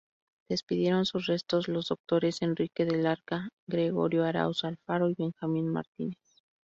[0.49, 6.17] Despidieron sus restos los doctores Enrique del Arca, Gregorio Aráoz Alfaro y Benjamín Martínez.